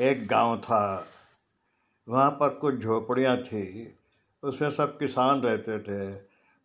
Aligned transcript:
एक 0.00 0.26
गाँव 0.28 0.60
था, 0.60 1.06
वहाँ 2.08 2.30
पर 2.30 2.48
कुछ 2.48 2.74
झोपड़ियाँ 2.74 3.36
थी, 3.36 3.94
उसमें 4.42 4.70
सब 4.70 4.98
किसान 4.98 5.42
रहते 5.42 5.78
थे। 5.78 6.22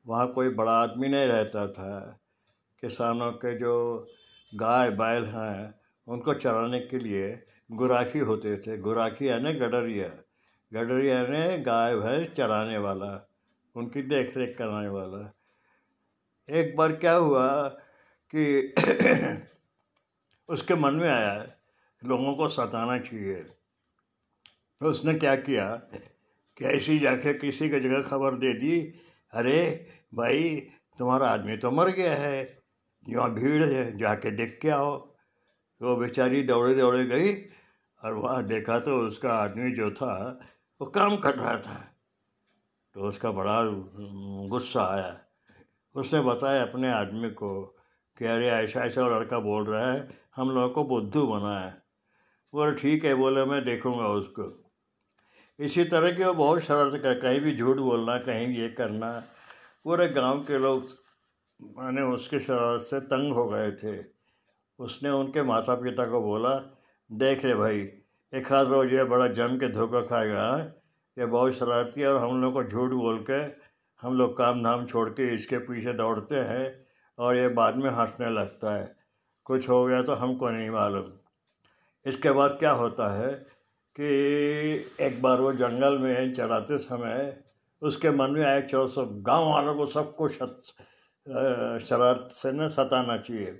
वहाँ 0.07 0.27
कोई 0.27 0.49
बड़ा 0.49 0.71
आदमी 0.71 1.07
नहीं 1.07 1.27
रहता 1.27 1.67
था। 1.67 2.19
किसानों 2.81 3.31
के 3.31 3.57
जो 3.57 4.07
गाय 4.55 4.89
बैल 4.89 5.23
हैं, 5.25 5.75
उनको 6.07 6.33
चराने 6.33 6.79
के 6.79 6.99
लिए 6.99 7.45
गुराखी 7.71 8.19
होते 8.19 8.57
थे। 8.57 8.77
गुराखी 8.77 9.29
यानी 9.29 9.53
गडरिया। 9.53 10.09
गडरिया 10.73 11.19
यानी 11.19 11.57
गाय 11.57 11.95
भैंस 11.95 12.27
चराने 12.27 12.77
वाला, 12.77 13.29
उनकी 13.75 14.01
देख 14.01 14.37
रेख 14.37 14.57
कराने 14.57 14.87
वाला। 14.87 15.33
एक 16.49 16.75
बार 16.75 16.91
क्या 16.91 17.13
हुआ 17.13 17.67
कि 18.35 18.73
उसके 20.49 20.75
मन 20.75 20.93
में 20.93 21.09
आया 21.09 21.45
लोगों 22.05 22.33
को 22.33 22.47
सताना 22.47 22.97
चाहिए। 22.99 23.35
तो 24.81 24.85
उसने 24.85 25.13
क्या 25.13 25.35
किया 25.35 25.75
कि 26.57 26.65
ऐसी 26.65 26.99
जाके 26.99 27.33
किसी 27.33 27.69
की 27.69 27.79
जगह 27.79 28.01
खबर 28.01 28.35
दे 28.35 28.53
दी, 28.53 28.81
अरे 29.33 29.87
भाई, 30.15 30.59
तुम्हारा 30.97 31.27
आदमी 31.27 31.57
तो 31.57 31.71
मर 31.71 31.89
गया 31.89 32.15
है, 32.15 32.63
यहाँ 33.09 33.33
भीड़ 33.33 33.63
है, 33.63 33.97
जाके 33.97 34.31
देख 34.31 34.59
के 34.61 34.69
आओ। 34.69 34.97
तो 35.81 35.95
बेचारी 35.95 36.43
दौड़े 36.43 36.73
दौड़े 36.75 37.05
गई 37.05 37.33
और 38.03 38.13
वहाँ 38.13 38.43
देखा 38.43 38.79
तो 38.79 38.97
उसका 39.07 39.33
आदमी 39.33 39.71
जो 39.71 39.91
था, 39.91 40.39
वो 40.81 40.87
काम 40.87 41.15
कर 41.17 41.35
रहा 41.35 41.57
था। 41.57 41.95
तो 42.93 43.01
उसका 43.01 43.31
बड़ा 43.31 43.61
गुस्सा 44.49 44.83
आया। 44.83 45.19
उसने 45.95 46.21
बताया 46.21 46.61
अपने 46.63 46.91
आदमी 46.91 47.29
को 47.29 47.61
कि, 48.17 48.25
अरे 48.25 48.49
ऐसा 48.49 48.83
ऐसा 48.85 49.07
लड़का 49.07 49.39
बोल 49.39 49.65
रहा 49.65 49.91
है, 49.91 50.07
हम 50.35 50.49
लोगों 50.51 50.69
को 50.69 50.83
बुद्धू 50.83 51.25
बना 51.27 51.59
है। 51.59 51.88
बोले, 52.53 52.71
ठीक 52.75 53.05
है, 53.05 53.13
बोले, 53.15 53.45
मैं 53.45 53.63
देखूँगा 53.65 54.07
उसको। 54.07 54.65
इसी 55.59 55.83
तरह 55.83 56.11
की 56.11 56.23
वो 56.23 56.33
बहुत 56.33 56.59
शरारत 56.59 57.01
कर 57.03 57.19
कहीं 57.19 57.39
भी 57.39 57.55
झूठ 57.55 57.77
बोलना, 57.77 58.17
कहीं 58.17 58.47
ये 58.47 58.69
करना, 58.69 59.11
पूरे 59.83 60.07
गाँव 60.07 60.39
के 60.39 60.57
लोग 60.57 60.87
मैंने 61.77 62.01
उसके 62.01 62.39
शरारत 62.39 62.81
से 62.81 62.99
तंग 62.99 63.33
हो 63.33 63.47
गए 63.49 63.71
थे। 63.71 63.97
उसने 64.79 65.09
उनके 65.09 65.43
माता 65.43 65.75
पिता 65.75 66.05
को 66.05 66.21
बोला, 66.21 66.55
देख 67.09 67.45
रहे 67.45 67.55
भाई 67.55 67.79
एक 68.33 68.51
आध 68.53 68.67
रोज 68.67 68.93
ये 68.93 69.03
बड़ा 69.03 69.27
जम 69.27 69.57
के 69.57 69.67
धोखा 69.67 70.01
खाएगा 70.01 70.41
हाँ? 70.41 70.59
ये 71.17 71.25
बहुत 71.25 71.53
शरारती 71.53 72.01
है 72.01 72.13
और 72.13 72.21
हम 72.21 72.41
लोग 72.41 72.53
को 72.53 72.63
झूठ 72.63 72.91
बोल 72.91 73.23
के 73.29 73.41
हम 74.01 74.17
लोग 74.17 74.37
काम 74.37 74.63
धाम 74.63 74.85
छोड़ 74.85 75.09
के 75.09 75.33
इसके 75.33 75.57
पीछे 75.57 75.93
दौड़ते 75.93 76.35
हैं 76.35 76.65
और 77.17 77.35
ये 77.35 77.47
बाद 77.49 77.75
में 77.75 77.89
हंसने 77.89 78.29
लगता 78.29 78.75
है। 78.75 78.95
कुछ 79.45 79.69
हो 79.69 79.85
गया 79.85 80.01
तो 80.01 80.13
हमको 80.13 80.49
नहीं 80.49 80.69
मालूम। 80.69 81.11
इसके 82.05 82.31
बाद 82.31 82.57
क्या 82.59 82.71
होता 82.71 83.17
है 83.17 83.33
कि 83.95 84.05
एक 85.05 85.21
बार 85.21 85.41
वो 85.41 85.53
जंगल 85.53 85.97
में 85.97 86.33
चलाते 86.33 86.77
समय 86.77 87.43
उसके 87.81 88.11
मन 88.11 88.31
में 88.31 88.45
आया 88.45 88.61
चलो 88.61 88.87
सब 88.87 89.21
गाँव 89.27 89.49
वालों 89.49 89.75
को 89.75 89.85
सबको 89.85 90.27
शरारत 90.27 92.27
से 92.31 92.51
न 92.51 92.67
सताना 92.67 93.17
चाहिए। 93.17 93.51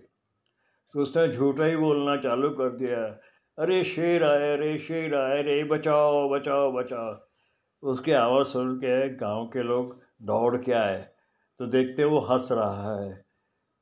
तो 0.94 1.02
उसने 1.02 1.28
झूठा 1.28 1.66
ही 1.66 1.78
बोलना 1.78 2.18
चालू 2.18 2.50
कर 2.50 2.70
दिया। 2.70 3.20
अरे 3.58 3.84
शेर 3.84 4.24
आए, 4.24 4.54
अरे 4.54 4.80
शेर 4.80 5.16
आए, 5.16 5.40
अरे 5.40 5.64
बचाओ 5.64 6.30
बचाओ 6.30 6.72
बचाओ। 6.72 7.16
उसकी 7.84 8.14
आवाज़ 8.14 8.48
सुन 8.48 8.78
के 8.78 9.16
गाँव 9.16 9.48
के 9.48 9.64
लोग 9.64 10.02
दौड़ 10.24 10.58
के 10.58 10.74
आए। 10.74 11.08
तो 11.60 11.68
देखते 11.68 12.06
वो 12.06 12.20
हंस 12.20 12.48
रहा 12.52 12.96
है। 12.96 13.26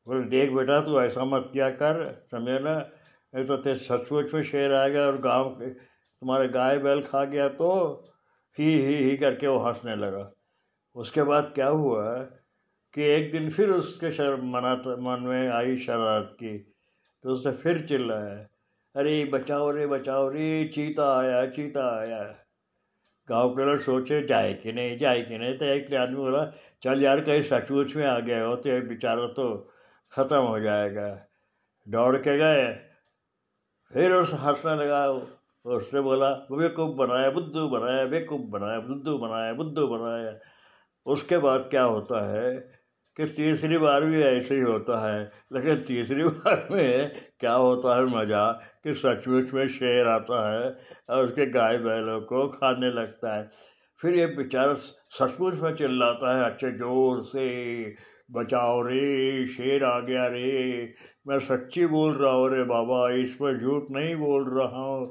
बोले, 0.07 0.29
देख 0.29 0.51
बेटा, 0.51 0.81
तू 0.81 1.01
ऐसा 1.01 1.25
मत 1.25 1.49
किया 1.53 1.71
कर, 1.71 2.27
समझे 2.31 2.59
ना? 2.59 2.89
नहीं 3.37 3.45
तो 3.45 3.55
तेरे 3.57 3.77
सचमुच 3.77 4.33
में 4.33 4.41
शेर 4.43 4.73
आएगा 4.73 5.01
और 5.01 5.17
गाँव 5.21 5.49
के 5.49 5.69
तुम्हारे 5.69 6.47
गाय 6.49 6.77
बैल 6.79 7.01
खा 7.01 7.23
गया 7.25 7.47
तो 7.49 7.69
ही 8.57 8.71
ही 8.77 8.95
ही 8.95 9.17
करके 9.17 9.47
वो 9.47 9.57
हंसने 9.59 9.95
लगा। 9.95 10.31
उसके 10.95 11.23
बाद 11.23 11.51
क्या 11.55 11.67
हुआ 11.67 12.05
कि 12.93 13.03
एक 13.03 13.31
दिन 13.31 13.49
फिर 13.49 13.69
उसके 13.69 14.11
शर 14.11 14.35
मना 14.43 14.73
मन 14.99 15.23
में 15.23 15.49
आई 15.49 15.75
शरारत 15.77 16.31
की 16.33 16.57
तो 16.57 17.29
उससे 17.29 17.51
फिर 17.51 17.79
चिल्लाया, 17.85 18.33
अरे 18.95 19.23
बचाओ 19.25 19.69
रे 19.71 19.85
बचाओ 19.87 20.29
रे, 20.29 20.63
चीता 20.65 21.17
आया 21.19 21.45
चीता 21.45 21.87
आया। 21.99 22.23
गाँव 23.27 23.49
के 23.49 23.65
लोग 23.65 23.79
सोचे, 23.79 24.21
जाए 24.25 24.53
कि 24.53 24.71
नहीं, 24.73 24.97
जाए 24.97 25.21
कि 25.21 25.37
नहीं? 25.37 25.57
तो 25.57 25.65
एक 25.65 25.93
आदमी 25.93 26.15
बोला, 26.15 26.43
चल 26.83 27.03
यार, 27.03 27.21
कहीं 27.21 27.41
सचमुच 27.43 27.95
में 27.95 28.05
आ 28.05 28.19
गया 28.19 28.43
हो 28.45 28.55
तो 28.55 28.81
बेचारा 28.89 29.27
तो 29.27 29.47
ख़त्म 30.13 30.41
हो 30.41 30.59
जाएगा। 30.59 31.09
दौड़ 31.87 32.15
के 32.17 32.37
गए 32.37 32.65
फिर 33.93 34.11
उस 34.13 34.31
हंसने 34.41 34.75
लगा, 34.75 34.99
उसने 35.65 36.01
बोला, 36.01 36.29
बेवकूफ़ 36.51 36.95
बनाया, 36.97 37.29
बुद्धू 37.31 37.67
बनाया, 37.69 38.05
बेवकूफ़ 38.05 38.41
बनाया, 38.51 38.79
बुद्धू 38.81 39.17
बनाया 39.17 39.53
बुद्धू 39.53 39.87
बनाया। 39.87 40.33
उसके 41.05 41.37
बाद 41.37 41.67
क्या 41.69 41.83
होता 41.83 42.21
है 42.27 42.51
कि 43.17 43.25
तीसरी 43.27 43.77
बार 43.77 44.03
भी 44.05 44.21
ऐसे 44.23 44.55
ही 44.55 44.61
होता 44.61 44.99
है। 45.07 45.19
लेकिन 45.53 45.79
तीसरी 45.85 46.23
बार 46.27 46.67
में 46.71 47.11
क्या 47.39 47.53
होता 47.53 47.95
है 47.97 48.05
मज़ा 48.07 48.51
कि 48.83 48.93
सचमुच 48.95 49.53
में 49.53 49.67
शेर 49.69 50.07
आता 50.07 50.41
है 50.51 50.69
और 51.09 51.25
उसके 51.25 51.45
गाय 51.51 51.77
बैलों 51.79 52.19
को 52.23 52.47
खाने 52.49 52.91
लगता 52.91 53.35
है। 53.35 53.49
फिर 53.99 54.15
ये 54.15 54.25
बेचारा 54.27 54.73
सचमुच 54.73 55.55
में 55.55 55.75
चिल्लाता 55.75 56.37
है, 56.37 56.43
अच्छे 56.51 56.71
ज़ोर 56.71 57.23
से। 57.23 57.47
बचाओ 58.31 58.81
रे, 58.81 59.45
शेर 59.45 59.83
आ 59.83 59.99
गया 59.99 60.27
रे। 60.27 60.93
मैं 61.27 61.39
सच्ची 61.39 61.85
बोल 61.85 62.13
रहा 62.13 62.31
हूँ 62.31 62.49
रे 62.49 62.63
बाबा 62.63 63.09
इसमें 63.09 63.57
झूठ 63.57 63.91
नहीं 63.91 64.15
बोल 64.15 64.49
रहा 64.49 64.81
हूँ। 64.81 65.05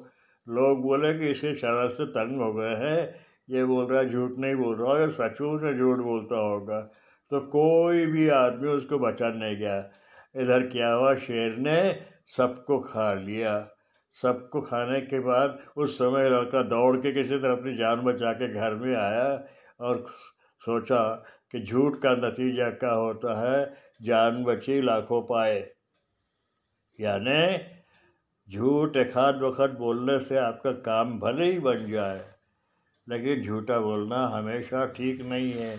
लोग 0.49 0.82
बोले 0.82 1.12
कि 1.15 1.26
इसे 1.26 1.55
शराब 1.55 1.88
से 1.91 2.06
तंग 2.06 2.41
हो 2.41 2.53
गए 2.55 2.75
हैं। 2.75 3.15
ये 3.50 3.65
बोल 3.65 3.87
रहा 3.87 4.00
है, 4.00 4.10
झूठ 4.10 4.31
नहीं 4.38 4.55
बोल 4.55 4.76
रहा 4.76 4.99
है 4.99 5.09
सचमुच 5.10 5.62
में 5.62 5.78
झूठ 5.78 5.99
बोलता 5.99 6.37
होगा। 6.37 6.81
तो 7.31 7.41
कोई 7.41 8.06
भी 8.06 8.28
आदमी 8.28 8.69
उसको 8.69 8.99
बचा 8.99 9.28
नहीं 9.28 9.56
गया। 9.56 9.78
इधर 10.37 10.66
क्या 10.66 10.93
हुआ? 10.93 11.15
शेर 11.15 11.56
ने 11.56 12.00
सबको 12.26 12.78
खा 12.78 13.12
लिया। 13.15 13.69
सबको 14.12 14.60
खाने 14.60 15.00
के 15.00 15.21
बाद 15.21 15.59
उस 15.76 15.99
समय 15.99 16.28
लड़का 16.31 16.62
दौड़ 16.62 16.97
के 16.97 17.12
किसी 17.12 17.38
तरह 17.38 17.53
अपनी 17.53 17.75
जान 17.76 18.00
बचा 18.00 18.32
के 18.32 18.49
घर 18.49 18.75
में 18.75 18.94
आया 18.94 19.44
और 19.81 20.05
सोचा 20.62 21.25
कि 21.54 21.60
झूठ 21.60 21.98
का 21.98 22.14
नतीजा 22.18 22.68
क्या 22.72 22.92
होता 22.92 23.34
है? 23.40 23.72
जान 24.02 24.42
बची 24.44 24.80
लाखों 24.82 25.22
पाए। 25.22 25.58
यानी 26.98 27.58
झूठ 28.48 28.96
एक 28.96 29.16
आध 29.18 29.42
वक्त 29.42 29.76
बोलने 29.78 30.18
से 30.20 30.36
आपका 30.38 30.72
काम 30.82 31.18
भले 31.20 31.44
ही 31.44 31.58
बन 31.58 31.90
जाए, 31.90 32.24
लेकिन 33.06 33.42
झूठा 33.42 33.78
बोलना 33.80 34.26
हमेशा 34.28 34.84
ठीक 34.92 35.20
नहीं 35.22 35.52
है। 35.52 35.78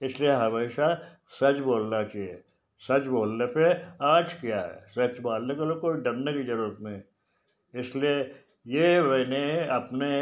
इसलिए 0.00 0.30
हमेशा 0.32 0.94
सच 1.30 1.58
बोलना 1.60 2.02
चाहिए। 2.04 2.42
सच 2.82 3.06
बोलने 3.06 3.46
पे 3.46 3.72
आज 4.06 4.34
क्या 4.34 4.60
है? 4.60 4.84
सच 4.88 5.18
बोलने 5.20 5.54
के 5.54 5.64
लिए 5.64 5.76
कोई 5.76 6.00
डरने 6.00 6.32
की 6.32 6.42
ज़रूरत 6.44 6.78
नहीं। 6.80 7.00
इसलिए 7.74 8.20
ये 8.66 9.00
मैंने 9.02 9.44
अपने 9.68 10.12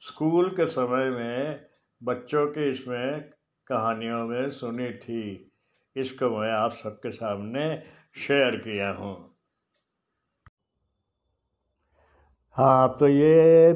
स्कूल 0.00 0.48
के 0.50 0.66
समय 0.66 1.10
में 1.10 1.64
बच्चों 2.00 2.46
के 2.46 2.70
इसमें 2.70 3.30
कहानियों 3.66 4.26
में 4.26 4.50
सुनी 4.50 4.90
थी। 4.90 5.52
इसको 5.96 6.28
मैं 6.30 6.50
आप 6.52 6.72
सबके 6.72 7.10
सामने 7.10 7.82
शेयर 8.16 8.56
किया 8.56 8.90
हूँ। 8.90 9.34
हाँ 12.56 12.96
तो 12.98 13.08
ये 13.08 13.72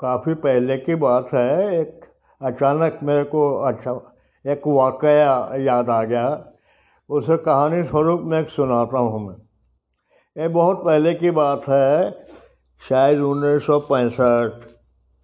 काफ़ी 0.00 0.34
पहले 0.34 0.76
की 0.76 0.94
बात 0.94 1.28
है। 1.34 1.80
एक 1.80 2.04
अचानक 2.40 3.00
मेरे 3.02 3.24
को 3.24 3.54
अच्छा 3.60 4.14
एक 4.44 4.62
वाकया 4.66 5.56
याद 5.56 5.90
आ 5.90 6.02
गया। 6.04 6.28
उसे 7.10 7.36
कहानी 7.36 7.82
स्वरूप 7.82 8.20
में 8.20 8.40
एक 8.40 8.48
सुनाता 8.48 8.98
हूँ 8.98 9.28
मैं। 9.28 9.36
ये 10.36 10.48
बहुत 10.48 10.84
पहले 10.84 11.14
की 11.14 11.30
बात 11.30 11.68
है। 11.68 12.26
शायद 12.82 13.20
उन्नीस 13.20 13.66
सौ 13.66 13.78
पैंसठ 13.80 14.66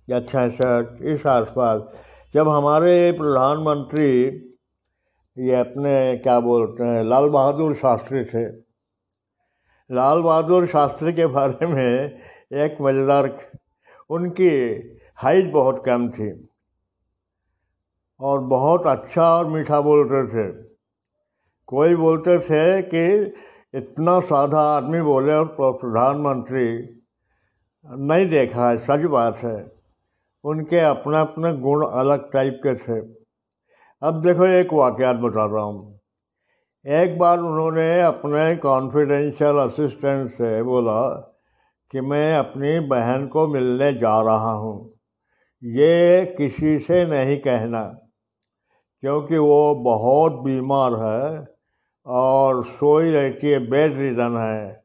या 0.09 0.21
छियासठ 0.21 1.03
इस 1.03 1.27
आसपास। 1.27 2.01
जब 2.35 2.49
हमारे 2.49 3.13
प्रधानमंत्री 3.13 4.11
ये 5.37 5.55
अपने, 5.55 6.17
क्या 6.17 6.39
बोलते 6.41 6.85
हैं, 6.85 7.03
लाल 7.05 7.29
बहादुर 7.29 7.75
शास्त्री 7.75 8.25
थे। 8.25 8.45
लाल 9.91 10.23
बहादुर 10.23 10.67
शास्त्री 10.67 11.13
के 11.13 11.27
बारे 11.27 11.67
में 11.67 12.19
एक 12.55 12.77
मज़ेदार, 12.81 13.31
उनकी 14.11 14.49
हाइट 15.17 15.51
बहुत 15.53 15.83
कम 15.87 16.09
थी 16.11 16.31
और 18.21 18.41
बहुत 18.47 18.87
अच्छा 18.87 19.29
और 19.37 19.47
मीठा 19.47 19.81
बोलते 19.81 20.25
थे। 20.27 20.47
कोई 21.69 21.95
बोलते 21.97 22.39
थे 22.39 22.65
कि 22.83 23.05
इतना 23.75 24.19
साधा 24.21 24.63
आदमी 24.77 25.01
बोले 25.03 25.35
और 25.35 25.55
प्रधानमंत्री 25.61 26.67
नहीं 27.87 28.27
देखा 28.29 28.69
है, 28.69 28.77
सच 28.79 29.07
बात 29.11 29.37
है। 29.37 29.82
उनके 30.45 30.79
अपने 30.81 31.19
अपने 31.19 31.53
गुण 31.59 31.87
अलग 31.87 32.31
टाइप 32.33 32.61
के 32.63 32.75
थे। 32.77 33.01
अब 34.03 34.23
देखो, 34.23 34.47
एक 34.47 34.73
वाक़ात 34.75 35.17
बता 35.17 35.45
रहा 35.47 35.65
हूँ। 35.65 36.01
एक 36.85 37.19
बार 37.19 37.39
उन्होंने 37.41 38.01
अपने 38.03 38.55
कॉन्फिडेंशियल 38.59 39.59
असिस्टेंट 39.59 40.31
से 40.31 40.63
बोला 40.63 41.03
कि 41.91 42.01
मैं 42.03 42.37
अपनी 42.37 42.79
बहन 42.89 43.27
को 43.27 43.47
मिलने 43.49 43.93
जा 43.95 44.21
रहा 44.23 44.53
हूँ। 44.55 44.77
ये 45.63 46.25
किसी 46.39 46.79
से 46.79 47.05
नहीं 47.07 47.37
कहना, 47.41 47.83
क्योंकि 49.03 49.39
वो 49.39 49.75
बहुत 49.85 50.41
बीमार 50.45 50.95
है 50.99 51.47
और 52.07 52.65
सोई 52.67 53.11
रहती 53.11 53.51
है 53.51 53.59
बेड 53.69 53.97
रिडन 53.99 54.37
है। 54.39 54.83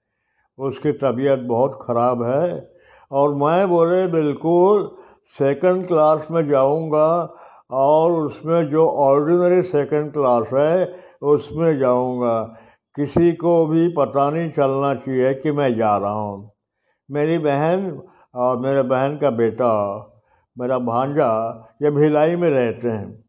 उसकी 0.60 0.92
तबीयत 1.00 1.40
बहुत 1.48 1.80
ख़राब 1.82 2.24
है 2.24 2.70
और 3.12 3.36
मैं 3.36 3.68
बोले, 3.70 4.06
बिल्कुल 4.10 4.97
सेकंड 5.34 5.88
क्लास 5.88 6.28
में 6.32 6.48
जाऊँगा 6.48 7.34
और 7.72 8.12
उसमें 8.12 8.70
जो 8.70 8.88
ऑर्डिनरी 8.88 9.62
सेकंड 9.62 10.14
क्लास 10.14 10.54
है, 10.54 10.96
उसमें 11.22 11.78
जाऊँगा। 11.78 12.44
किसी 12.96 13.34
को 13.34 13.66
भी 13.66 13.88
पता 13.88 14.30
नहीं 14.30 14.52
चलना 14.52 14.96
चाहिए 14.96 15.34
कि 15.34 15.52
मैं 15.52 15.76
जा 15.76 15.98
रहा 15.98 16.12
हूँ। 16.12 16.52
मेरी 17.12 17.38
बहन 17.38 18.02
और 18.36 18.58
मेरे 18.58 18.82
बहन 18.82 19.18
का 19.18 19.30
बेटा, 19.30 19.74
मेरा 20.60 20.80
भांजा, 20.80 21.30
ये 21.82 21.92
भिलाई 21.92 22.36
में 22.36 22.50
रहते 22.50 22.90
हैं। 22.90 23.24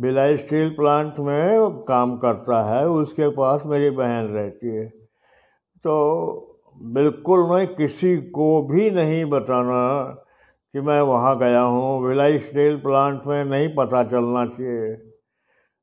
भिलाई 0.00 0.36
स्टील 0.36 0.70
प्लांट 0.70 1.18
में 1.18 1.70
काम 1.88 2.16
करता 2.16 2.62
है, 2.62 2.88
उसके 2.88 3.28
पास 3.28 3.62
मेरी 3.66 3.90
बहन 3.90 4.24
रहती 4.24 4.68
है। 4.68 4.88
तो 5.84 5.96
बिल्कुल 6.82 7.40
मैं 7.40 7.74
किसी 7.74 8.16
को 8.16 8.62
भी 8.62 8.90
नहीं 8.90 9.24
बताना 9.24 10.22
कि 10.76 10.80
मैं 10.80 11.00
वहाँ 11.00 11.38
गया 11.38 11.60
हूँ। 11.62 12.06
भिलाई 12.06 12.38
स्टील 12.38 12.76
प्लांट 12.76 13.20
में 13.26 13.44
नहीं 13.44 13.68
पता 13.74 14.02
चलना 14.04 14.44
चाहिए। 14.46 14.88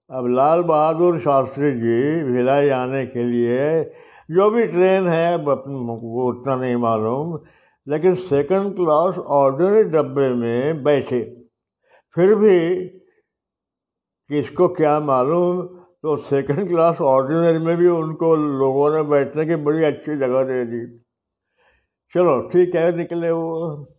अब 0.09 0.25
लाल 0.29 0.61
बहादुर 0.61 1.17
शास्त्री 1.19 1.71
जी 1.71 2.23
भिलाई 2.23 2.69
आने 2.69 3.05
के 3.05 3.23
लिए 3.23 3.63
जो 4.29 4.49
भी 4.51 4.65
ट्रेन 4.67 5.07
है 5.07 5.35
वो 5.37 6.27
उतना 6.29 6.55
नहीं 6.55 6.75
मालूम, 6.75 7.39
लेकिन 7.87 8.15
सेकंड 8.15 8.75
क्लास 8.75 9.17
ऑर्डिनरी 9.17 9.83
डब्बे 9.89 10.27
में 10.33 10.83
बैठे। 10.83 11.21
फिर 12.15 12.35
भी 12.35 12.59
किसको 14.29 14.67
क्या 14.67 14.99
मालूम? 14.99 15.61
तो 16.03 16.15
सेकंड 16.19 16.67
क्लास 16.67 17.01
ऑर्डिनरी 17.01 17.65
में 17.65 17.75
भी 17.77 17.87
उनको 17.87 18.35
लोगों 18.35 18.93
ने 18.95 19.01
बैठने 19.09 19.45
की 19.45 19.55
बड़ी 19.63 19.83
अच्छी 19.83 20.15
जगह 20.17 20.43
दे 20.43 20.63
दी। 20.65 20.85
चलो, 22.13 22.39
ठीक 22.49 22.75
है, 22.75 22.85
निकले 22.97 23.31
वो। 23.31 23.92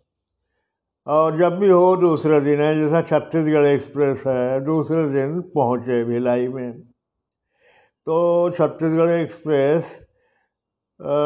और 1.06 1.36
जब 1.38 1.58
भी 1.58 1.68
हो 1.68 1.96
दूसरे 1.96 2.40
दिन 2.40 2.60
है 2.60 2.74
जैसा 2.74 3.00
छत्तीसगढ़ 3.02 3.66
एक्सप्रेस 3.66 4.22
है 4.26 4.60
दूसरे 4.64 5.04
दिन 5.08 5.40
पहुँचे 5.54 6.02
भिलाई 6.04 6.48
में। 6.48 6.72
तो 8.06 8.50
छत्तीसगढ़ 8.50 9.10
एक्सप्रेस 9.10 9.98
आ, 11.00 11.16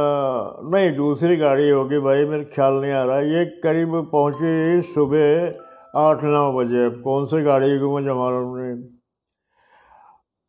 नहीं 0.72 0.94
दूसरी 0.96 1.36
गाड़ी 1.36 1.69
होगी 1.69 1.98
भाई 2.00 2.25
मेरे 2.25 2.44
ख्याल 2.44 2.75
नहीं 2.75 2.92
आ 2.92 3.02
रहा। 3.04 3.19
ये 3.20 3.44
करीब 3.64 3.94
पहुँची 4.12 4.82
सुबह 4.92 6.00
आठ 6.00 6.22
नौ 6.25 6.52
बजे। 6.52 6.88
कौन 7.02 7.26
सी 7.26 7.42
गाड़ी 7.44 7.69
की 7.78 7.84
मुझे 7.86 8.12
मालूम 8.12 8.56
नहीं। 8.56 8.76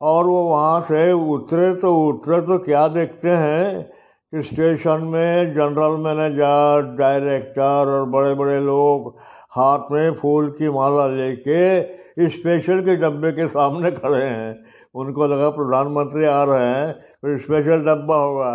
और 0.01 0.25
वो 0.25 0.43
वहाँ 0.49 0.81
से 0.81 1.11
उतरे 1.11 1.73
तो 1.75 1.95
उतरे 2.07 2.41
तो 2.41 2.57
क्या 2.59 2.87
देखते 2.87 3.29
हैं 3.29 3.91
स्टेशन 4.33 5.03
में 5.03 5.53
जनरल 5.53 5.95
मैनेजर 6.01 6.95
डायरेक्टर 6.97 7.89
और 7.89 8.03
बड़े 8.09 8.33
बड़े 8.33 8.59
लोग 8.61 9.15
हाथ 9.51 9.91
में 9.91 10.13
फूल 10.15 10.49
की 10.57 10.69
माला 10.69 11.05
लेके 11.07 12.29
स्पेशल 12.29 12.81
के 12.81 12.95
डब्बे 12.95 13.31
के 13.31 13.47
सामने 13.47 13.91
खड़े 13.91 14.23
हैं। 14.23 14.53
उनको 14.95 15.27
लगा 15.27 15.49
प्रधानमंत्री 15.49 16.25
आ 16.25 16.43
रहे 16.43 16.69
हैं 16.69 16.93
तो 16.93 17.37
स्पेशल 17.39 17.83
डब्बा 17.85 18.15
होगा। 18.15 18.53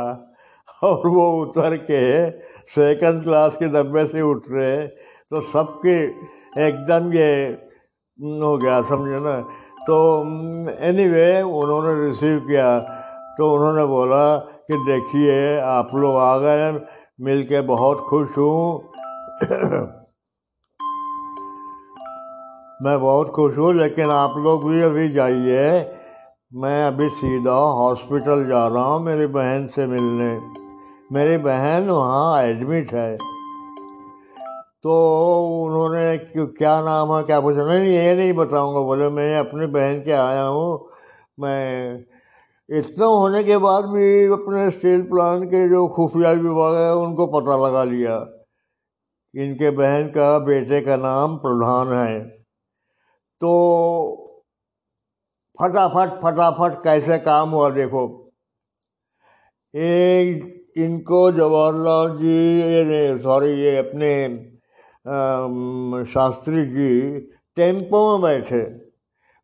और 0.82 1.08
वो 1.08 1.26
उतर 1.42 1.76
के 1.90 2.30
सेकंड 2.70 3.22
क्लास 3.24 3.56
के 3.56 3.68
डब्बे 3.74 4.06
से 4.06 4.22
उठ 4.22 4.42
रहे 4.50 4.86
तो 4.86 5.40
सबके 5.42 5.98
एकदम 6.68 7.12
ये 7.12 7.30
हो 8.18 8.56
गया 8.58 8.80
समझे 8.82 9.20
ना? 9.20 9.40
तो 9.86 9.96
एनीवे 10.80 11.30
anyway, 11.34 11.62
उन्होंने 11.62 12.06
रिसीव 12.06 12.38
किया। 12.40 12.78
तो 13.38 13.54
उन्होंने 13.54 13.84
बोला 13.86 14.24
कि 14.68 14.76
देखिए, 14.76 15.60
आप 15.60 15.90
लोग 15.94 16.16
आ 16.16 16.36
गए 16.38 16.72
मिल 17.20 17.42
के 17.44 17.60
बहुत 17.60 18.00
खुश 18.00 18.38
हूँ। 18.38 18.92
मैं 22.82 23.00
बहुत 23.00 23.28
खुश 23.28 23.58
हूँ, 23.58 23.74
लेकिन 23.74 24.10
आप 24.10 24.34
लोग 24.36 24.68
भी 24.70 24.80
अभी 24.82 25.08
जाइए। 25.08 25.90
मैं 26.54 26.86
अभी 26.86 27.08
सीधा 27.08 27.52
हॉस्पिटल 27.52 28.46
जा 28.48 28.66
रहा 28.68 28.84
हूँ 28.84 29.02
मेरी 29.02 29.26
बहन 29.26 29.66
से 29.66 29.86
मिलने। 29.86 30.32
मेरी 31.12 31.36
बहन 31.38 31.90
वहाँ 31.90 32.42
एडमिट 32.42 32.92
है। 32.92 33.16
तो 34.82 34.94
उन्होंने 35.64 36.16
क्या 36.36 36.80
नाम 36.80 37.12
है, 37.12 37.22
क्या 37.22 37.40
पूछा? 37.40 37.64
नहीं, 37.64 37.86
ये 37.86 38.14
नहीं 38.14 38.32
बताऊँगा, 38.32 38.80
बोले 38.80 39.08
मैं 39.08 39.38
अपनी 39.38 39.66
बहन 39.66 40.00
के 40.00 40.12
आया 40.12 40.42
हूँ। 40.42 40.88
मैं 41.40 41.98
इतना 42.68 43.06
होने 43.06 43.42
के 43.44 43.56
बाद 43.58 43.84
भी 43.84 44.04
अपने 44.32 44.70
स्टील 44.70 45.02
प्लांट 45.02 45.44
के 45.44 45.68
जो 45.68 45.86
खुफिया 45.88 46.30
विभाग 46.32 46.76
है, 46.76 46.94
उनको 46.96 47.26
पता 47.30 47.56
लगा 47.66 47.84
लिया 47.84 48.14
इनके 49.34 49.70
बहन 49.70 50.06
का 50.08 50.38
बेटे 50.38 50.80
का 50.80 50.96
नाम 50.96 51.36
प्रधान 51.36 51.92
है। 51.92 52.20
तो 53.40 53.50
फटाफट 55.58 56.20
फटाफट 56.22 56.82
कैसे 56.84 57.18
काम 57.18 57.50
हुआ 57.50 57.68
देखो। 57.70 58.02
एक, 59.74 60.72
इनको 60.76 61.30
जवाहरलाल 61.32 62.14
जी, 62.16 62.36
ये 62.60 63.18
सॉरी 63.22 63.52
ये 63.62 63.76
अपने 63.78 64.12
शास्त्री 66.12 66.64
जी 66.66 67.18
टेंपो 67.56 68.00
में 68.12 68.22
बैठे। 68.22 68.62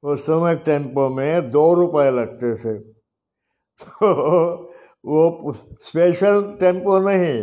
उस 0.02 0.22
समय 0.22 0.54
टेंपो 0.64 1.08
में 1.08 1.50
दो 1.50 1.72
रुपए 1.74 2.10
लगते 2.10 2.54
थे। 2.56 2.78
तो 3.80 4.08
वो 5.04 5.52
स्पेशल 5.84 6.42
टेंपो 6.60 6.98
नहीं, 7.00 7.34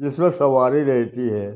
जिसमें 0.00 0.30
सवारी 0.32 0.82
रहती 0.84 1.28
है। 1.28 1.50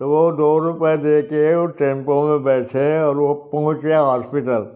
तो 0.00 0.08
वो 0.08 0.30
दो 0.32 0.58
रुपए 0.58 0.96
दे 0.98 1.20
के 1.22 1.54
वो 1.54 1.66
टेंपो 1.78 2.22
में 2.22 2.42
बैठे 2.44 2.86
और 3.00 3.16
वो 3.16 3.32
पहुँचे 3.52 3.94
हॉस्पिटल 3.94 4.70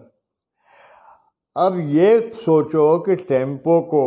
अब 1.55 1.79
ये 1.89 2.09
सोचो 2.35 2.97
कि 2.99 3.15
टेंपो 3.25 3.79
को 3.91 4.03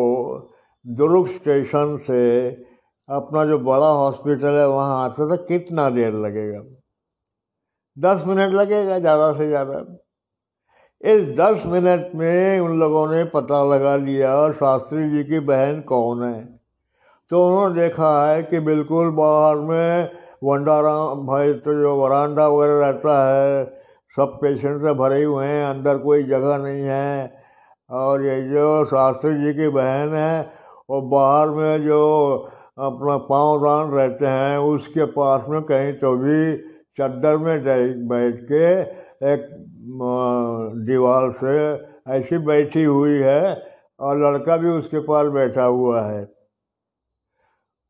दुर्ग 0.85 1.29
स्टेशन 1.29 1.97
से 2.01 2.21
अपना 3.09 3.45
जो 3.45 3.59
बड़ा 3.61 3.89
हॉस्पिटल 3.93 4.55
है, 4.55 4.67
वहाँ 4.69 5.03
आते 5.05 5.29
तो 5.29 5.37
कितना 5.45 5.89
देर 5.91 6.13
लगेगा? 6.17 6.61
दस 7.97 8.25
मिनट 8.27 8.53
लगेगा 8.53 8.99
ज़्यादा 8.99 9.33
से 9.33 9.49
ज़्यादा। 9.49 9.81
इस 11.05 11.23
दस 11.29 11.63
मिनट 11.67 12.11
में 12.15 12.61
उन 12.61 12.79
लोगों 12.79 13.07
ने 13.07 13.25
पता 13.25 13.63
लगा 13.65 13.97
लिया 13.97 14.53
शास्त्री 14.53 15.11
जी 15.11 15.25
की 15.25 15.39
बहन 15.41 15.81
कौन 15.81 16.23
है? 16.23 16.61
तो 17.31 17.47
उन्होंने 17.47 17.75
देखा 17.75 18.31
है 18.31 18.43
कि 18.43 18.61
बिल्कुल 18.61 19.11
बाहर 19.11 19.57
में 19.57 20.11
वंडाराम 20.45 21.27
भाई 21.27 21.53
तो 21.53 21.75
जो 21.75 21.95
वरांडा 21.97 22.49
वगैरह 22.49 22.87
रहता 22.87 23.15
है, 23.29 23.65
सब 24.17 24.39
पेशेंट 24.43 24.81
से 24.83 24.93
भरे 24.93 25.23
हुए 25.25 25.47
हैं, 25.47 25.65
अंदर 25.67 25.99
कोई 25.99 26.23
जगह 26.23 26.59
नहीं 26.59 26.83
है। 26.83 27.41
और 27.91 28.25
ये 28.25 28.43
जो 28.43 28.85
शास्त्री 28.85 29.35
जी 29.35 29.53
की 29.53 29.69
बहन 29.69 30.15
है 30.15 30.51
और 30.91 31.03
बाहर 31.03 31.51
में 31.51 31.87
जो 31.87 32.03
अपना 32.79 33.17
पाँव 33.17 33.59
दान 33.59 33.91
रहते 33.91 34.27
हैं, 34.27 34.59
उसके 34.59 35.05
पास 35.05 35.45
में 35.49 35.63
कहीं 35.63 35.93
तो 35.93 36.17
भी 36.17 36.70
चद्दर 37.01 37.37
में 37.39 38.09
बैठ 38.09 38.41
के 38.51 38.65
एक 39.33 39.47
दीवार 40.87 41.31
से 41.35 41.55
ऐसी 42.17 42.39
बैठी 42.47 42.83
हुई 42.85 43.19
है 43.19 43.63
और 44.01 44.19
लड़का 44.19 44.57
भी 44.57 44.69
उसके 44.71 44.99
पास 45.07 45.27
बैठा 45.33 45.65
हुआ 45.65 46.03
है। 46.03 46.21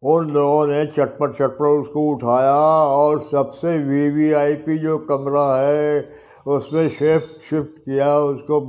उन 0.02 0.30
लोगों 0.30 0.66
ने 0.66 0.84
चटपट 0.86 1.32
चटपट 1.32 1.80
उसको 1.80 2.00
उठाया 2.10 2.54
और 2.92 3.20
सबसे 3.22 3.76
वीवीआईपी 3.78 4.78
जो 4.78 4.96
कमरा 5.10 5.46
है, 5.56 6.08
उसमें 6.46 6.88
शिफ्ट 6.88 7.42
शिफ्ट 7.50 7.78
किया, 7.78 8.18
उसको 8.18 8.60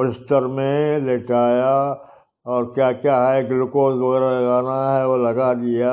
बिस्तर 0.00 0.46
में 0.48 1.06
लेटाया 1.06 1.76
और 2.46 2.64
क्या 2.74 2.90
क्या 2.94 3.18
है 3.24 3.46
ग्लूकोज 3.48 3.94
वगैरह 3.96 4.38
लगाना 4.38 4.78
है, 4.90 5.06
वो 5.06 5.16
लगा 5.18 5.52
दिया। 5.54 5.92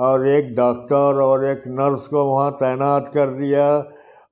और 0.00 0.26
एक 0.28 0.54
डॉक्टर 0.56 1.20
और 1.22 1.44
एक 1.44 1.62
नर्स 1.68 2.06
को 2.06 2.24
वहाँ 2.26 2.50
तैनात 2.60 3.10
कर 3.14 3.30
दिया 3.30 3.66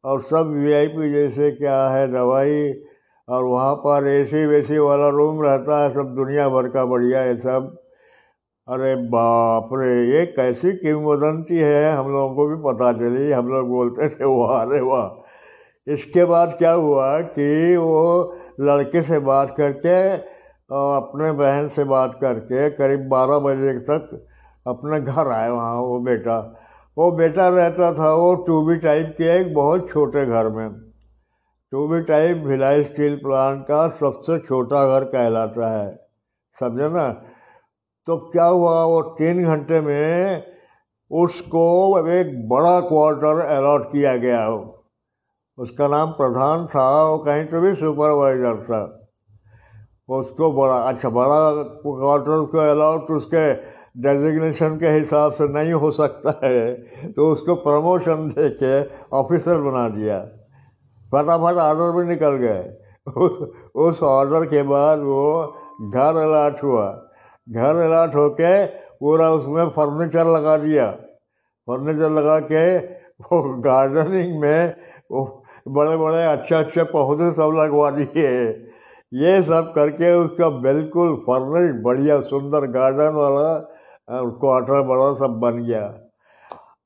और 0.04 0.20
सब 0.22 0.52
वीआईपी 0.54 1.10
जैसे 1.12 1.50
क्या 1.50 1.80
है 1.88 2.06
दवाई 2.12 2.62
और 3.28 3.44
वहाँ 3.44 3.75
पर 3.76 4.06
एसी 4.08 4.44
वेसी 4.46 4.78
वाला 4.78 5.08
रूम 5.08 5.42
रहता 5.42 5.82
है, 5.82 5.90
सब 5.94 6.14
दुनिया 6.16 6.48
भर 6.48 6.68
का 6.68 6.84
बढ़िया 6.84 7.20
है 7.20 7.37
सब। 7.37 7.76
अरे 8.68 8.94
बाप 9.08 9.68
रे, 9.72 9.92
ये 10.06 10.25
कैसी 10.28 10.72
किंवदंती 10.76 11.58
है, 11.58 11.92
हम 11.92 12.10
लोगों 12.12 12.34
को 12.37 12.46
भी 12.48 12.56
पता 12.64 12.92
चली, 12.92 13.30
हम 13.30 13.48
लोग 13.48 13.68
बोलते 13.68 14.08
थे, 14.08 14.25
वाह 14.26 14.60
अरे 14.60 14.80
वाह। 14.80 15.92
इसके 15.92 16.25
बाद 16.25 16.54
क्या 16.58 16.72
हुआ 16.72 17.20
कि 17.28 17.76
वो 17.76 18.34
लड़के 18.60 19.02
से 19.02 19.18
बात 19.28 19.54
करके 19.56 19.98
अपने 20.70 21.30
बहन 21.32 21.68
से 21.68 21.84
बात 21.84 22.18
करके 22.20 22.68
करीब 22.70 23.08
बारह 23.08 23.38
बजे 23.38 23.78
तक 23.88 24.10
अपने 24.68 25.00
घर 25.00 25.30
आए 25.30 25.50
वहाँ, 25.50 25.76
वो 25.76 26.00
बेटा। 26.00 26.54
वो 26.98 27.12
बेटा 27.12 27.48
रहता 27.48 27.92
था, 27.92 28.14
वो 28.14 28.34
टू 28.34 28.62
बी 28.62 28.76
टाइप 28.76 29.14
के 29.18 29.25
एक 29.25 29.54
बहुत 29.54 29.90
छोटे 29.90 30.26
घर 30.26 30.48
में। 30.48 30.70
Two 31.72 31.88
B 31.88 32.00
type 32.00 32.37
Bhilai 32.37 32.84
steel 32.84 33.16
plant 33.16 33.62
का 33.62 33.88
सबसे 33.88 34.38
छोटा 34.38 34.87
घर 34.87 35.04
कहलाता 35.04 35.68
है। 35.68 36.08
समझे 36.60 36.88
ना? 36.88 37.08
तो 38.06 38.16
क्या 38.16 38.44
हुआ, 38.44 38.84
वो 38.84 39.02
तीन 39.02 39.44
घंटे 39.44 39.80
में 39.80 40.44
उसको 41.10 42.06
एक 42.08 42.48
बड़ा 42.48 42.80
क्वार्टर 42.80 43.40
अलॉट 43.46 43.92
किया 43.92 44.16
गया। 44.16 44.48
उसका 45.58 45.88
नाम 45.88 46.10
प्रधान 46.10 46.66
था, 46.66 47.10
वो 47.10 47.18
कहीं 47.18 47.44
तो 47.44 47.60
भी 47.60 47.75
सुपरवाइजर 47.75 48.62
था। 48.62 48.97
उसको 50.08 50.50
बड़ा 50.52 50.76
अच्छा 50.82 51.08
बड़ा 51.10 51.38
क्वार्टर 51.82 52.44
को 52.46 52.58
अलाउट 52.70 53.10
उसके 53.10 53.52
डेजिग्नेशन 54.02 54.76
के 54.78 54.88
हिसाब 54.88 55.32
से 55.32 55.48
नहीं 55.48 55.72
हो 55.74 55.90
सकता 55.90 56.34
है। 56.44 57.10
तो 57.12 57.30
उसको 57.32 57.54
प्रमोशन 57.62 58.28
दे 58.28 58.48
के 58.62 58.74
ऑफिसर 59.16 59.60
बना 59.60 59.88
दिया। 59.88 60.18
फटाफट 61.12 61.58
ऑर्डर 61.58 61.96
भी 61.96 62.04
निकल 62.08 62.36
गए। 62.36 62.62
उस 63.78 64.02
ऑर्डर 64.02 64.44
के 64.46 64.62
बाद 64.62 64.98
वो 65.00 65.24
घर 65.92 66.16
अलाट 66.18 66.62
हुआ। 66.62 66.86
घर 67.48 67.76
अलाट 67.82 68.14
होके 68.14 68.64
पूरा 68.66 69.30
उसमें 69.30 69.68
फर्नीचर 69.70 70.26
लगा 70.26 70.56
दिया। 70.56 70.90
फर्नीचर 71.68 72.10
लगा 72.12 72.38
के 72.52 72.64
वो 73.24 73.42
गार्डनिंग 73.60 74.40
में 74.40 74.74
वो 75.10 75.24
बड़े 75.68 75.96
बड़े 75.96 76.24
अच्छे 76.24 76.54
अच्छे 76.54 76.82
पौधे 76.90 77.32
सब 77.32 77.56
लगवा 77.56 77.90
दिए। 77.90 78.30
ये 79.12 79.42
सब 79.42 79.72
करके 79.74 80.12
उसका 80.14 80.48
बिल्कुल 80.62 81.14
फर्निश 81.20 81.70
बढ़िया 81.84 82.20
सुंदर 82.22 82.66
गार्डन 82.70 83.14
वाला 83.14 83.52
क्वार्टर 84.08 84.82
बड़ा 84.82 85.12
सब 85.16 85.38
बन 85.40 85.62
गया। 85.64 85.82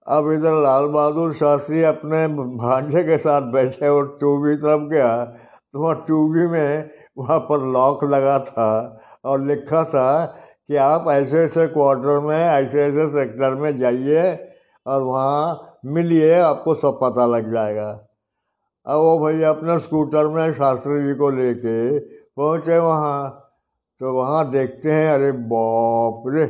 अब 0.07 0.31
इधर 0.33 0.55
लाल 0.63 0.87
बहादुर 0.89 1.33
शास्त्री 1.35 1.83
अपने 1.85 2.27
भांजे 2.59 3.03
के 3.05 3.19
साथ 3.19 3.51
बैठे 3.53 3.89
और 3.89 4.07
टूबी 4.21 4.55
तरफ़ 4.57 4.89
गया 4.91 5.25
तो 5.25 5.81
वहाँ 5.81 5.95
टूबी 6.09 6.47
में 6.47 6.91
वहाँ 7.19 7.39
पर 7.41 7.67
लॉक 7.73 8.05
लगा 8.05 8.39
था 8.41 8.71
और 9.25 9.41
लिखा 9.41 9.85
था 9.85 10.25
कि 10.69 10.77
आप 10.77 11.05
ऐसे 11.11 11.39
ऐसे 11.39 11.67
क्वार्टर 11.69 12.19
में, 12.21 12.37
ऐसे 12.37 12.83
ऐसे 12.83 13.07
सेक्टर 13.11 13.55
में 13.55 13.79
जाइए 13.79 14.33
और 14.87 15.03
वहाँ 15.03 15.79
मिलिए, 15.87 16.35
आपको 16.35 16.75
सब 16.75 16.99
पता 17.03 17.27
लग 17.27 17.53
जाएगा। 17.53 17.91
अब 18.87 18.99
वो 18.99 19.19
भैया 19.19 19.51
अपना 19.51 19.79
स्कूटर 19.79 20.29
में 20.29 20.55
शास्त्री 20.55 21.03
जी 21.03 21.15
को 21.15 21.31
लेके 21.31 21.99
पहुँचे 22.37 22.79
वहाँ। 22.79 23.39
तो 24.01 24.13
वहाँ 24.13 24.51
देखते 24.51 24.93
हैं, 24.93 25.15
अरे 25.15 25.33
बाप 25.33 26.23
रे, 26.27 26.47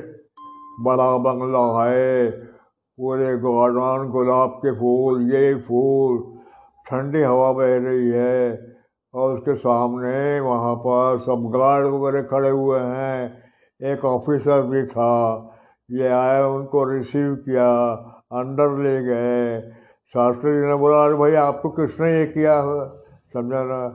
बड़ा 0.81 1.17
बंगला 1.17 1.91
है। 1.91 2.31
पूरे 2.99 3.37
गार्डन 3.37 4.09
गुलाब 4.11 4.49
के 4.49 4.73
फूल, 4.73 5.23
ये 5.35 5.55
फूल, 5.55 6.39
ठंडी 6.87 7.23
हवा 7.23 7.53
बह 7.53 7.79
रही 7.79 8.11
है। 8.11 8.73
और 9.15 9.35
उसके 9.35 9.55
सामने 9.55 10.41
वहाँ 10.41 10.75
पर 10.75 11.19
सब 11.19 11.53
गार्ड 11.57 11.87
वगैरह 11.87 12.23
खड़े 12.23 12.51
हुए 12.51 12.81
हैं। 12.81 13.43
एक 13.83 14.05
ऑफिसर 14.05 14.63
भी 14.63 14.87
था। 14.87 15.49
ये 15.91 16.09
आए 16.09 16.43
उनको 16.43 16.85
रिसीव 16.85 17.35
किया, 17.35 17.93
अंदर 18.33 18.83
ले 18.83 19.03
गए। 19.03 19.82
शास्त्री 20.15 20.51
जी 20.53 20.67
ने 20.67 20.75
बोला, 20.75 21.05
अरे 21.05 21.15
भाई, 21.15 21.35
आपको 21.35 21.69
किसने 21.71 22.13
ये 22.13 22.27
किया 22.27 22.55
है 22.55 22.81
समझा 23.33 23.63
ना 23.65 23.89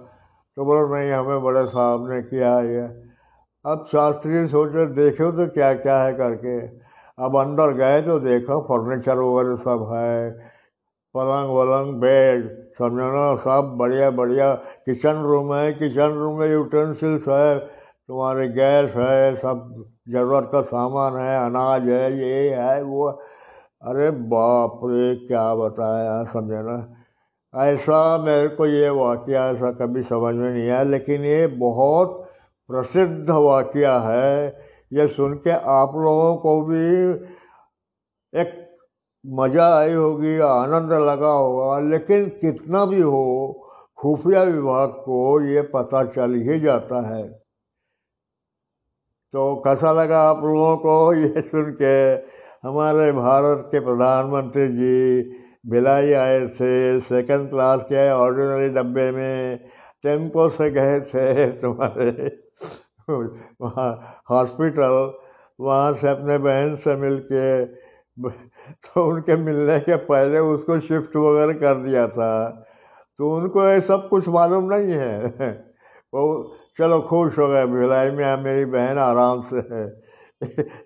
तो 0.57 0.65
बोलो, 0.65 0.95
नहीं, 0.95 1.11
हमें 1.11 1.43
बड़े 1.43 1.65
साहब 1.67 2.09
ने 2.11 2.21
किया 2.21 2.53
है 2.55 2.73
ये। 2.73 2.85
अब 3.65 3.83
शास्त्री 3.91 4.33
जी 4.33 4.47
सोचे, 4.47 4.85
देखे 4.85 5.31
तो 5.31 5.47
क्या 5.53 5.73
क्या 5.73 6.01
है 6.03 6.13
करके। 6.13 6.57
अब 7.17 7.37
अंदर 7.37 7.73
गए 7.73 8.01
तो 8.01 8.19
देखा, 8.19 8.59
फर्नीचर 8.59 9.17
वगैरह 9.17 9.55
सब 9.55 9.87
है, 9.93 10.31
पलंग 11.15 11.49
वलंग, 11.49 11.93
बेड 12.01 12.49
समझो 12.73 13.11
ना 13.13 13.35
सब 13.35 13.75
बढ़िया 13.77 14.09
बढ़िया 14.11 14.53
किचन 14.85 15.21
रूम 15.21 15.53
है, 15.53 15.73
किचन 15.73 16.17
रूम 16.17 16.39
में 16.39 16.51
यूटेंसिल्स 16.51 17.27
है, 17.27 17.59
तुम्हारे 17.59 18.47
गैस 18.47 18.95
है, 18.95 19.35
सब 19.35 19.85
ज़रूरत 20.09 20.49
का 20.51 20.61
सामान 20.61 21.19
है, 21.21 21.45
अनाज 21.45 21.89
है, 21.89 22.05
ये 22.19 22.49
है, 22.49 22.83
वो 22.83 23.11
अरे 23.81 24.11
बाप 24.11 24.79
रे, 24.83 25.15
क्या 25.15 25.55
बताया, 25.55 26.23
समझे 26.23 26.61
ना? 26.63 26.77
ऐसा 27.53 28.17
मेरे 28.17 28.47
को 28.47 28.65
ये 28.65 28.89
वाक़ 28.89 29.31
ऐसा 29.31 29.71
कभी 29.71 30.03
समझ 30.03 30.35
में 30.35 30.49
नहीं 30.53 30.69
आया, 30.69 30.83
लेकिन 30.83 31.21
ये 31.21 31.47
बहुत 31.47 32.29
प्रसिद्ध 32.69 33.29
वाक़ 33.29 33.77
है। 33.77 34.47
ये 34.93 35.07
सुन 35.07 35.33
के 35.33 35.49
आप 35.49 35.91
लोगों 35.95 36.35
को 36.35 36.61
भी 36.61 36.85
एक 38.33 38.53
मज़ा 39.25 39.67
आई 39.79 39.93
होगी, 39.93 40.37
आनंद 40.39 40.93
लगा 40.93 41.31
होगा, 41.31 41.79
लेकिन 41.79 42.29
कितना 42.29 42.85
भी 42.85 43.01
हो, 43.01 43.53
खुफिया 43.97 44.43
विभाग 44.43 44.89
को 44.89 45.41
ये 45.41 45.61
पता 45.61 46.03
चल 46.03 46.33
ही 46.33 46.59
जाता 46.59 47.07
है। 47.07 47.23
तो 49.33 49.55
कैसा 49.55 49.91
लगा 49.91 50.21
आप 50.21 50.43
लोगों 50.43 50.77
को 50.77 51.13
ये 51.13 51.41
सुन 51.41 51.71
के? 51.81 52.15
हमारे 52.67 53.11
भारत 53.13 53.59
के 53.71 53.79
प्रधानमंत्री 53.79 54.67
जी, 54.67 55.21
भिलाई 55.65 56.11
आए 56.13 56.39
थे 56.49 56.99
सेकंड 57.01 57.49
क्लास 57.49 57.83
के 57.83 58.09
ऑर्डिनरी 58.11 58.69
डब्बे 58.75 59.09
में, 59.11 59.59
टेंपो 60.03 60.47
से 60.49 60.69
गए 60.71 60.99
थे, 61.03 61.45
तुम्हारे 61.53 62.11
वहाँ 63.09 63.89
हॉस्पिटल 64.31 64.95
वहाँ 65.59 65.93
से 65.93 66.07
अपने 66.09 66.37
बहन 66.39 66.75
से 66.75 66.95
मिल 66.97 67.17
के 67.31 67.47
तो 68.83 69.05
उनके 69.05 69.35
मिलने 69.37 69.79
के 69.79 69.95
पहले 70.03 70.39
उसको 70.51 70.79
शिफ्ट 70.81 71.15
वगैरह 71.15 71.53
कर 71.53 71.75
दिया 71.83 72.07
था। 72.09 72.33
तो 73.19 73.35
उनको 73.35 73.67
ये 73.67 73.81
सब 73.81 74.07
कुछ 74.09 74.27
मालूम 74.29 74.73
नहीं 74.73 74.93
है। 74.93 75.51
वो 76.13 76.23
चलो 76.77 76.99
खुश 77.01 77.37
हो 77.39 77.47
गए, 77.47 77.65
भिलाई 77.67 78.11
में 78.11 78.43
मेरी 78.43 78.65
बहन 78.67 78.97
आराम 78.99 79.41
से 79.43 79.67
है। 79.71 79.85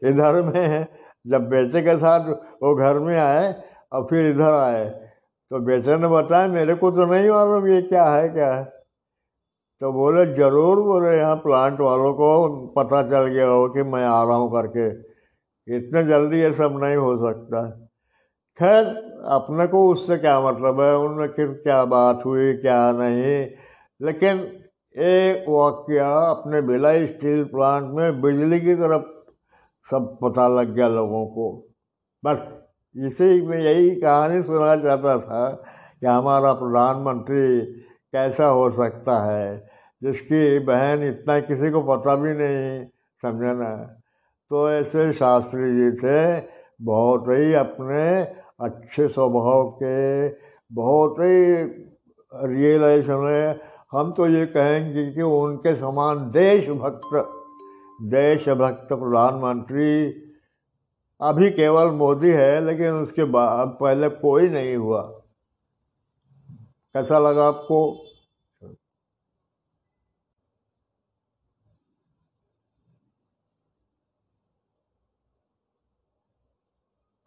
इधर 0.09 0.41
में 0.45 0.87
जब 1.25 1.49
बेटे 1.49 1.81
के 1.81 1.97
साथ 1.97 2.29
वो 2.63 2.75
घर 2.75 2.99
में 2.99 3.17
आए 3.17 3.53
और 3.93 4.07
फिर 4.09 4.29
इधर 4.29 4.53
आए 4.53 4.85
तो 5.51 5.59
बेटे 5.59 5.97
ने 5.97 6.07
बताया, 6.07 6.47
मेरे 6.47 6.75
को 6.75 6.91
तो 6.91 7.05
नहीं 7.05 7.29
मालूम 7.29 7.67
ये 7.67 7.81
क्या 7.81 8.03
है 8.05 8.29
क्या 8.29 8.53
है? 8.53 8.63
तो 9.81 9.91
बोले, 9.93 10.25
ज़रूर 10.25 10.81
बोले, 10.81 11.17
यहाँ 11.17 11.35
प्लांट 11.35 11.79
वालों 11.79 12.13
को 12.13 12.49
पता 12.77 13.01
चल 13.03 13.27
गया 13.27 13.47
हो 13.47 13.67
कि 13.69 13.83
मैं 13.83 14.05
आ 14.05 14.23
रहा 14.23 14.35
हूँ 14.35 14.51
करके। 14.51 14.89
इतने 15.67 16.03
जल्दी 16.03 16.39
ये 16.41 16.51
सब 16.53 16.79
नहीं 16.83 16.95
हो 16.95 17.15
सकता। 17.17 17.69
खैर, 18.59 18.85
अपने 19.31 19.67
को 19.67 19.87
उससे 19.91 20.17
क्या 20.17 20.39
मतलब 20.41 20.81
है? 20.81 20.95
उनमें 20.97 21.27
फिर 21.27 21.47
क्या 21.47 21.83
बात 21.85 22.25
हुई, 22.25 22.53
क्या 22.53 22.91
नहीं? 22.91 23.47
लेकिन 24.01 24.39
एक 24.95 25.45
वाक्य 25.49 25.97
अपने 26.29 26.61
भिलाई 26.61 27.07
स्टील 27.07 27.43
प्लांट 27.43 27.91
में 27.91 28.21
बिजली 28.21 28.59
की 28.59 28.75
तरफ़ 28.75 29.03
सब 29.91 30.17
पता 30.23 30.47
लग 30.47 30.75
गया 30.75 30.87
लोगों 30.87 31.25
को। 31.25 31.67
बस 32.25 32.57
इसी 32.95 33.47
में 33.47 33.57
यही 33.57 33.95
कहानी 33.95 34.43
सुनना 34.43 34.75
चाहता 34.75 35.19
था 35.19 35.49
कि 35.99 36.07
हमारा 36.07 36.53
प्रधानमंत्री 36.53 37.61
कैसा 38.13 38.45
हो 38.45 38.71
सकता 38.71 39.31
है, 39.31 39.69
जिसकी 40.03 40.59
बहन 40.59 41.03
इतना 41.03 41.39
किसी 41.39 41.71
को 41.71 41.81
पता 41.81 42.15
भी 42.15 42.29
नहीं, 42.33 42.85
समझे 43.21 43.53
ना? 43.53 43.75
तो 44.49 44.71
ऐसे 44.71 45.13
शास्त्री 45.13 45.75
जी 45.75 45.91
थे, 45.91 46.47
बहुत 46.81 47.23
ही 47.27 47.53
अपने 47.53 48.21
अच्छे 48.65 49.07
स्वभाव 49.07 49.69
के, 49.83 50.29
बहुत 50.73 51.15
ही 51.19 51.63
रियलाइजेशन 52.33 53.27
है। 53.27 53.59
हम 53.91 54.11
तो 54.11 54.27
ये 54.27 54.45
कहेंगे 54.45 55.11
कि 55.11 55.21
उनके 55.21 55.75
समान 55.75 56.31
देशभक्त 56.31 57.37
देशभक्त 58.01 58.87
प्रधानमंत्री 58.93 60.05
अभी 61.21 61.51
केवल 61.51 61.87
मोदी 61.87 62.29
है, 62.29 62.65
लेकिन 62.65 62.91
उसके 62.91 63.23
बाद 63.23 63.67
पहले 63.81 64.09
कोई 64.09 64.49
नहीं 64.49 64.75
हुआ। 64.75 65.01
कैसा 66.93 67.19
लगा 67.19 67.47
आपको? 67.47 68.05